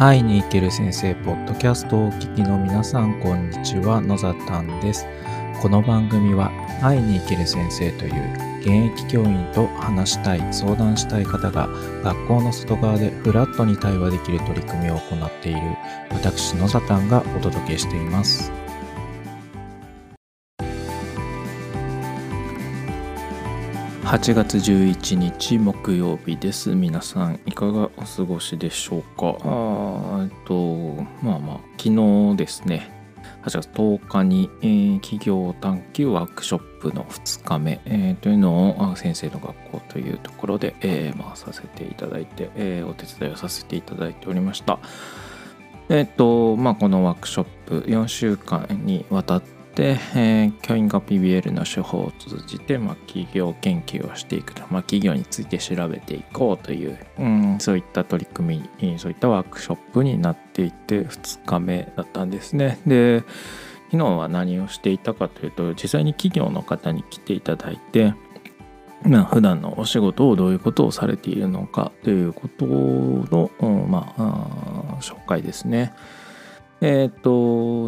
[0.00, 4.00] 会いに行ける先生ポッドキャストをお聞きの皆さんこんにちは。
[4.00, 5.06] 野ざたんです。
[5.60, 11.68] この番組は会いに行ける先生という現役教員と話したい相談したい方が
[12.02, 15.60] 学校の外側でフラットに対話できる取り組みを行っている
[16.10, 18.50] 私野ざたんがお届けしています。
[24.10, 26.74] 8月11日木曜日です。
[26.74, 29.36] 皆さんいかがお過ごしでしょうか？
[29.44, 31.90] あえっとまあまあ昨
[32.32, 32.90] 日ですね。
[33.44, 44.80] 8月10日に、えー、企業探究ワークショップの2日目、えー、というのを先生の学校というところで、えー、まあ、させていただいて、えお手伝いをさせていただいておりました。
[45.88, 62.78] えっとまあこのワークショップ4週間にわたってで、えー、教員が PBL の手法を通じて、まあ、企業研究をしていくと、まあ、企業について調べていこうという、うん、そういった取り組みそういったワークショップになっていて2日目だったんですね。
[62.86, 63.24] で
[63.86, 68.12] 昨日は何をしていたかというと実際に企業の方に来ていただいて
[69.02, 73.50] まあ、普段のお仕事をどういうことをされているのかということの、
[73.88, 75.94] まあ、紹介ですね。
[76.80, 77.30] えっ、ー、と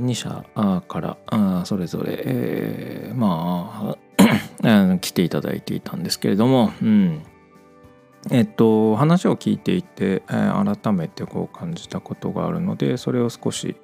[0.00, 0.44] 2社
[0.88, 3.96] からそれぞれ、えー、ま
[4.62, 7.22] あ 来ていただいていたんですけれども、うん、
[8.30, 13.76] えっと話を聞いていて、改めてこう感じたことがあるのでそれを少し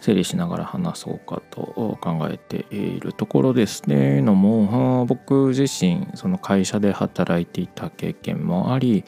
[0.00, 4.20] 整理しながら話そうかと考えているところですね。
[4.20, 9.04] のも僕自身その会社で働いていた経験もあり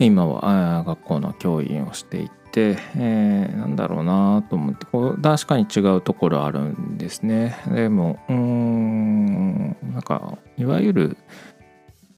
[0.00, 2.78] 今は学校の教員をしていてて。
[2.96, 11.16] えー、なんだろうなと思ってこう確かに違うところあるんですねでもうんなんかいわゆる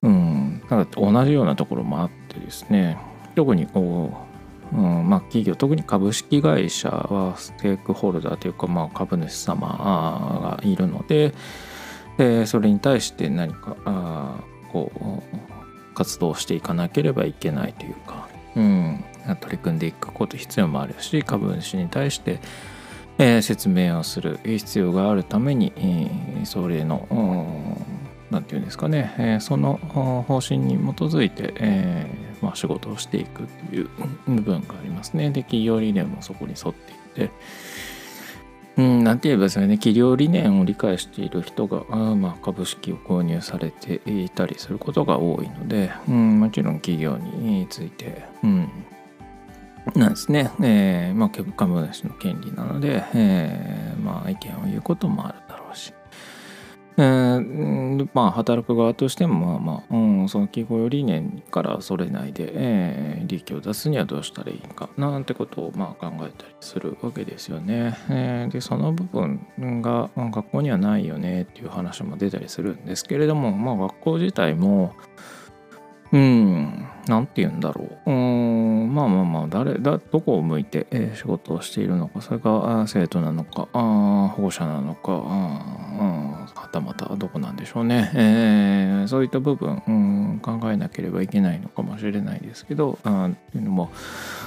[0.02, 2.96] うんなんか同じようなところもあってですね
[3.34, 4.12] 特にこ
[4.72, 11.34] う、うんまあ、企業特に株式会社はステークホルダーというか、まあ、株主様がいるので、
[12.18, 14.40] えー、それに対して何かあ
[14.72, 19.04] こう活動していかなければいけないというか、うん、
[19.36, 22.40] 取り組んでいくこと必要もあるし株主に対して、
[23.18, 27.06] え、説明をする必要があるために、えー、それの
[28.30, 32.06] 何て言うんですかね、え、その方針に基づいて、え
[32.42, 33.88] ま、仕事をしていくという
[34.26, 35.30] 部分がありますね。
[35.30, 37.30] で企業理念もそこに沿っていって
[38.78, 48.70] うん、なんて言えばですね企業理念を理解している人があまあ株式を購入されていたりすることが多いので、うん、もちろん企業について、うん、
[49.94, 55.92] なんですね、えーまあ、株主の権利なので、えーまあ、意見を言うこともあるだろうし、
[56.96, 67.96] えー、まあ働く側としても、まあまあうん、その企業理念からそれないで、えー、利益を出すにはどうしたらいいかなんてことをまあ考えたりするわけですよね。
[68.10, 69.46] えー、でその部分
[69.80, 74.92] が学校にはないよねっていう話も出たりするんですけれども、まあ、学校自体も
[76.10, 78.10] うん、なんて言うんだろう。
[78.10, 88.10] うん、まあまあまあ、誰、だ、どこを向いて、え、仕事をしているのか、それが生徒なのか、あ保護者なのか、あはたまたどこなんでしょうね。
[88.14, 93.90] えー、そういった部分、うん、考えなければいけないのかもしれないですけど、あっていうのも、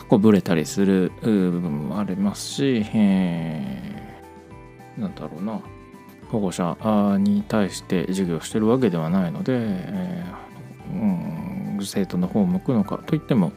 [0.10, 5.60] こう、ぶれたりする部分もありますし、えー、なんだろうな。
[6.30, 6.78] 保護者
[7.20, 10.42] に対して授業してるわけではないので、えー
[10.92, 11.31] うん
[11.86, 13.52] 生徒の方を向くのかといっても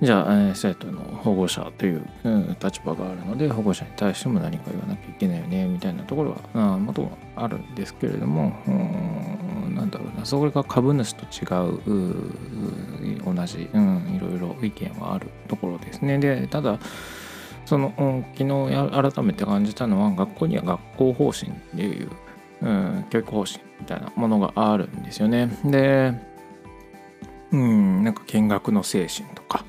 [0.00, 2.06] じゃあ、え、生徒の保護者という、
[2.62, 11.80] 立場があるので保護者に対しても何か言わなきゃいけないよねみたいなところはあもともあるんですけれどもうんなんだろうなそれが株主と違う
[13.24, 16.18] 同じ、うん、いろいろ意見はあるところですね。
[16.18, 16.78] でただ
[17.66, 17.92] その、
[18.34, 22.10] 昨日改めて感じたのは学校には学校方針っていう、
[22.62, 25.50] うん、教育方針みたいなものがあるんですよね。
[25.64, 26.14] で
[27.52, 29.64] うんなんか見学の精神とか、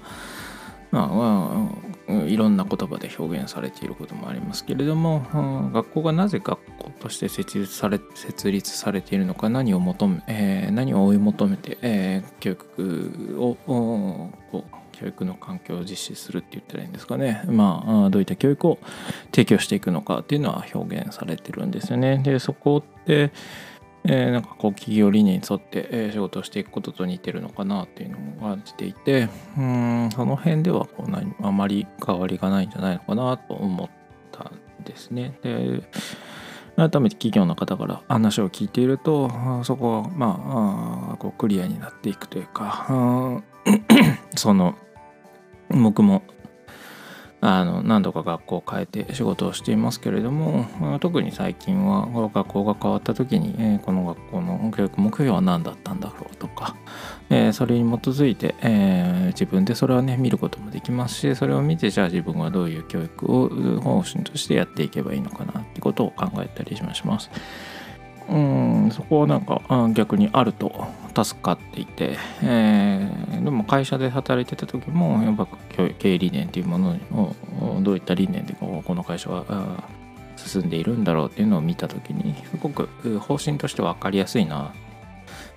[0.92, 1.70] ま
[2.10, 5.26] あ、いろんな言葉で表現されていることもありますけれども、
[5.74, 17.44] 学校がなぜ学校として設立され設立されているのか何を求め、えー、何を追い求めて、えー、教育をこう教育の環境を実施するって言ったらいいんですかね。
[17.48, 18.80] まあどういった教育を
[19.32, 22.18] 提供していくのかっていうのは表現されてるんですよね。
[22.18, 23.32] でそこって
[24.12, 33.90] えー、なんかこう企業理念に沿って、え、仕事をしていくことと似てるのかなっていうのも感じていてうんその辺ではこう何あまり変わりがないんじゃないのかなと思っ
[34.32, 35.38] たんですね。
[35.44, 35.84] で
[36.76, 39.30] 改めて企業の方から話を聞いていると
[39.64, 43.44] そこはまあこうクリアになっていくというか
[44.36, 44.76] その
[45.70, 46.24] 僕も
[47.42, 50.66] あの何度か学校を変えて仕事をしていますけれども
[51.00, 56.76] 特に最近は学校が変わった時に、え、この学校の教育目標は何だったんだろうとか、
[57.30, 63.50] え、それに基づいて、え、自分でそれはね見ることもできますしそれを見てじゃあ自分はどういう教育を
[63.80, 67.30] 方針としてやっていけばいいのかなってことを考えたりします。
[68.30, 69.62] うんそこはなんか
[69.94, 70.88] 逆にあると
[71.24, 75.48] 助かっていて、えー、でも会社で働いてた時もやっぱ
[76.00, 79.84] 経営理念っていうものをどういった理念でこの会社は
[80.36, 82.88] 進んでいるんだろうっていうのを見た時にすごく
[83.20, 84.74] 方針として分かりやすいな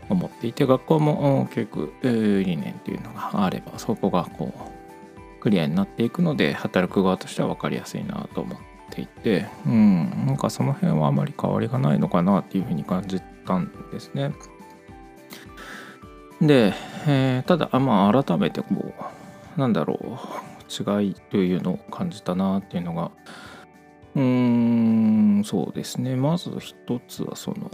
[0.08, 8.58] と思っていて学校も教育理念っていうのがあればそこがこうクリアになっていくので働く側としては分かりやすいなと思っ
[8.90, 14.32] ていてうんなんかその辺はあまり変わりがないのかなっていうふうに感じたんですね。
[16.42, 16.74] で、
[17.06, 18.92] えー、ただまあ改めてこ
[19.56, 23.12] うなんだろう違いというのを感じたなっていうのが
[24.16, 24.22] うー
[25.40, 27.70] んそうですねまず一つはその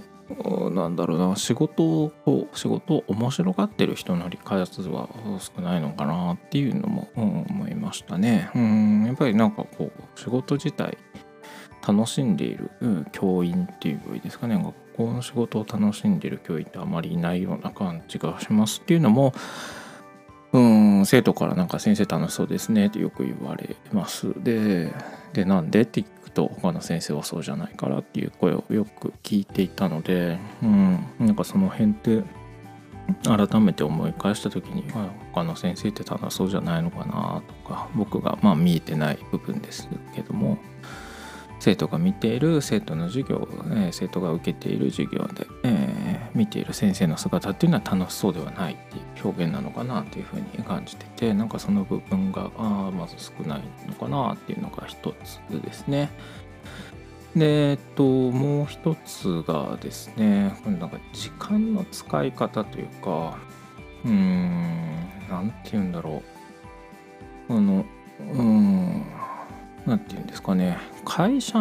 [0.70, 2.12] なんだろうな仕事を
[2.53, 8.50] 仕事を面白がってる人の理解数は少ないのかなっていうのも、思いましたね。
[8.55, 10.99] うんやっぱりなんかこう仕事自体
[11.87, 12.71] 楽しんでいる、
[13.12, 19.33] 教員っていういいですかね学校の仕事を楽しんでる教員ってあまりいないような感じがしますっていうのも
[20.53, 24.35] うん生徒からなんか先生楽しそうですねってよく言われます。
[24.43, 24.93] で
[25.33, 25.83] でなんで？
[25.83, 32.23] って聞くと他の先生はそうじゃないからっていう声をよく聞いていたので、うん、なんかその辺って
[33.25, 34.85] 改めて思い返した時に
[35.33, 40.59] 他の先生って楽しそうじゃないのかなとか僕がまあ見えてない部分ですけども
[41.60, 56.10] 生徒が見ている生徒の授業、え、生徒が受けている授業で、え、見ている先生の姿っていうのは楽しそうではないっていう表現なのかなっていうふうに感じててなんかその部分があまず少ないのかなっていうのが一つですね。
[57.37, 63.37] でえっともう一つがですねなんか時間の使い方というか
[64.04, 66.22] うーん何て言うんだろ
[67.49, 67.84] うあの
[68.20, 69.04] うん
[69.88, 70.76] 何て言うんですかね。
[71.05, 71.58] 会社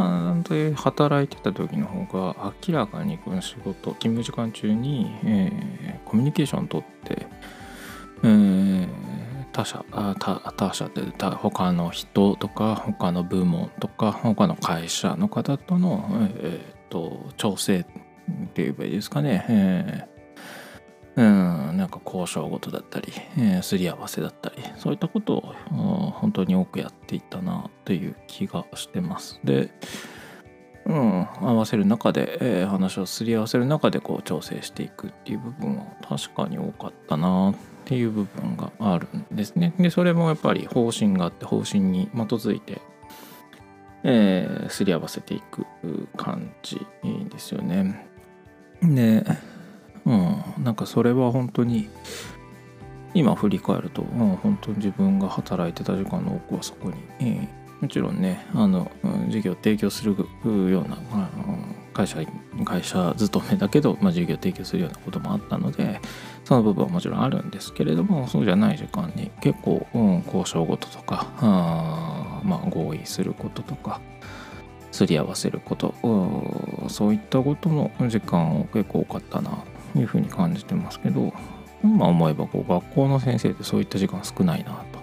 [0.49, 7.27] で働いてた時の方が明らかにこの仕事勤務時間中に、えー、コミュニケーションをとって、
[8.23, 8.87] えー、
[9.53, 16.09] 他社他他社で他の人とか他の部門とか他の会社の方との、
[16.41, 17.83] えー、と調整っ
[18.53, 20.16] て言えばいいですかね、えー
[21.17, 29.39] うん、なんか交渉事だったり、えー、すり合わせだったりそういったことを本当に多くやっていたなという気がしてます。
[29.43, 29.71] で、
[30.85, 37.55] うん、合わせる中で、えー、話をすり合わせる中でこう調整していくっていう部分は確かに多かったなっ
[37.85, 39.73] ていう部分があるんですね。
[39.79, 42.79] でそれもやっぱり方針があって方針に基づいて
[44.03, 45.65] えー、すり合わせていく
[46.15, 46.79] 感じ
[47.29, 48.07] ですよね。
[48.81, 49.25] で
[50.07, 51.89] うん、なんかそれは本当に
[53.13, 58.89] 今振り返ると、うん、本当に自分が働いてた時間の多くはそこに、えー、もちろんねあの、
[59.27, 60.15] 事業を提供する
[60.71, 60.97] ような、
[61.93, 62.19] 会社
[62.63, 65.99] 会社勤めだけど、まあ、事業を提供するようなこともあったので
[66.45, 73.99] その部分はもちろんあるんですけれどもそうじゃない時間に結構、うん、交渉事とかあ、まあ、合意することとか
[74.91, 75.95] すり合わせること
[76.87, 79.63] そういったことの時間を結構多かったな。
[79.99, 81.33] いうふうに感じてますけど
[81.83, 84.97] 今思えばこう学校の先生ってそういった時間少ないなと。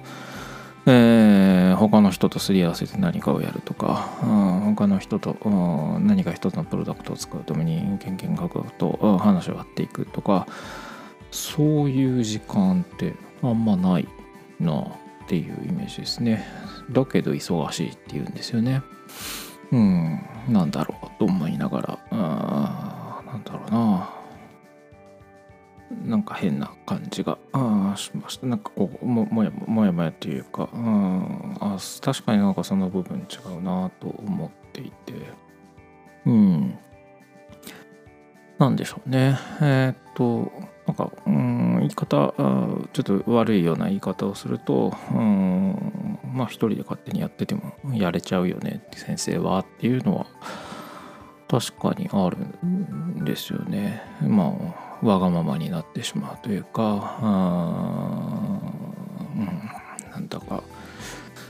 [0.87, 10.47] えー、他の人とすり合わせて何かをやるとか、うん、他の人と、うん、何か一つのプロダクトを使うために研究学と、うん、話を割っていくとか
[11.31, 14.07] そういう時間ってあんまない
[14.61, 14.87] なっ
[15.27, 16.47] ていうイメージですね。
[16.91, 18.83] だけど忙しいっていうんですよね。
[19.73, 24.24] うんなんだろうと思いながらあなんだろうな。
[26.05, 28.47] なんか変な感じがあしました。
[28.47, 35.15] なんかこうももやもやもやというかうんあ確かになんかその部分違うなと思っていて。
[36.27, 36.79] うん。
[38.59, 39.39] なんでしょうね。
[39.61, 40.51] えー、っと
[40.87, 42.35] なんかうん言い方
[42.93, 50.27] ちょっと悪いような言い方をするとうんまあ一人で勝手にやっててもやれちゃうよねって先生はっていうのは
[51.49, 54.03] 確かにあるんですよね。
[54.23, 57.27] まあわがままになってしまうというか、う
[59.39, 59.71] ん、
[60.11, 60.63] なんだか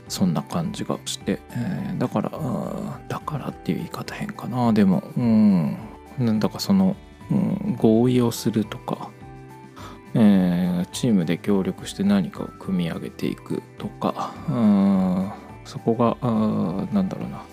[0.07, 2.31] そんな感じがして、えー、だから
[3.07, 4.71] だからっていう言い方変かな。
[4.73, 5.77] でも、うん、
[6.19, 6.95] なんだかその、
[7.31, 9.09] うん、合意をするとか、
[10.13, 15.31] えー、チームで協力して何かを組み上げていくとか、うん
[15.65, 17.43] そこがあなんだろうな。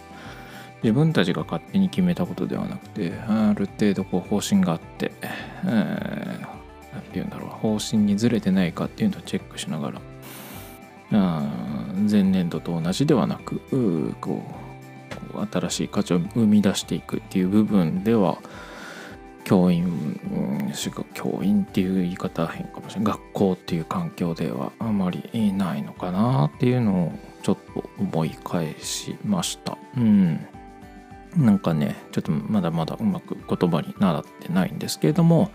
[0.83, 6.41] 自分たちが勝手に決めたことではなくてある程度こう方針があって、えー、
[6.93, 10.01] なんて言うんだろう方針にずれてないかっていうのをチェックしながら
[12.11, 13.61] 前年度と同じではなく
[14.21, 14.43] こ
[15.35, 18.39] う新しい価値を生み出していくっていう部分では
[19.45, 20.21] 教員
[21.15, 27.13] 教員っていう言い方変かもしれない学校っていう環境ではあまりないのかなっていうのを
[27.43, 29.77] ちょっと思い返しました。
[29.97, 30.47] うん。
[31.37, 35.51] なんかねちょっとまだまだうまく言葉に習ってないんですけれども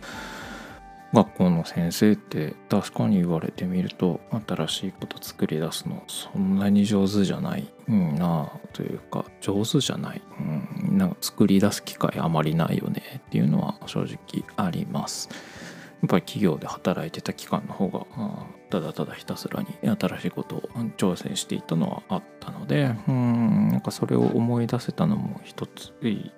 [1.13, 15.29] 学校の先生って確かに言われてみると新しいこと作り出すのそんなに上手じゃないなあというか上手じゃない、うん、なんか作り出す機会あまりないよねっていうのは正直あります。
[16.01, 18.05] やっぱり企業で働いてた期間の方が
[18.69, 20.61] ただただひたすらに新しいことを
[20.97, 26.31] 挑戦していたのはあったのでうんなんかそれを思い出せたのも一ついい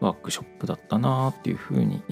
[0.00, 2.02] ワークショップだったなっていうふうに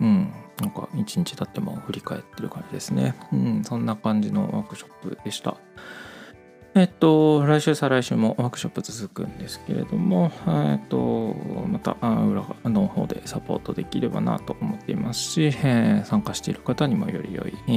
[0.00, 3.14] うんなんか一日経っても振り返ってる感じですね。
[3.32, 5.56] うん、そんな感じのワークショップでした。
[6.80, 11.36] えっと、来週、再来週もワークショップ続くんですけれども、えっと、
[11.68, 17.70] また裏の方でサポートできればなと思っていますし、えー、参加している方にもより良い、え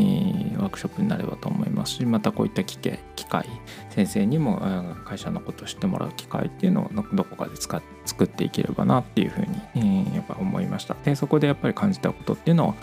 [0.55, 3.45] ー、ワークショップになればと思いますし、またこういった機会、
[3.89, 4.61] 先生にも
[5.03, 10.95] 会社のことを知ってもらう機会っていうのをどこかで使作っていければなっていうふうに、えー、やっぱ思いました。
[11.03, 12.75] で、そこでやっぱり感じたことっていうのを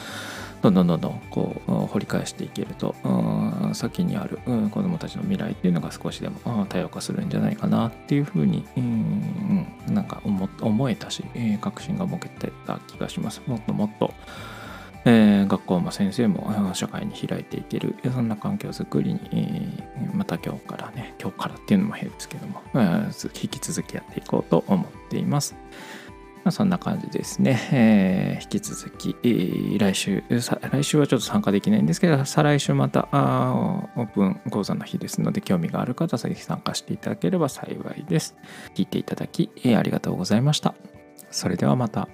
[0.62, 2.94] どんどんどんどんこう掘り返していけると
[3.72, 4.38] 先にある
[4.70, 11.24] 子どもたちの未来っていうのが少しでも多様化するんじゃないかなっていうふうに、うん、なんか思えたし
[11.60, 13.42] 確信が持けてた気がします。
[13.46, 14.12] もっともっと
[15.04, 25.54] えー、学校も先生も社会に開いていけるそんな環境づくりに、えー、また今日からね今日からっていうのも変ですけども、えー、引き続きやっていこうと思っています。
[26.42, 27.68] まあ、そんな感じですね。
[27.72, 33.52] えー、引き続き、えー、来週、来週はちょっと参加できないんですけど、再来週またあ
[33.96, 38.36] オープン講座の日ですので、興味がある方はぜひ参加していただければ幸いです。
[38.74, 40.74] 聞いていただき、えー、ありがとうございました。
[41.30, 42.08] それではまた。